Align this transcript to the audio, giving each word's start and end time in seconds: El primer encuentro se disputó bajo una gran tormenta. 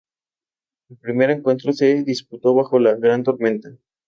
El 0.89 0.97
primer 0.97 1.29
encuentro 1.29 1.73
se 1.73 2.03
disputó 2.03 2.55
bajo 2.55 2.77
una 2.77 2.95
gran 2.95 3.21
tormenta. 3.21 3.69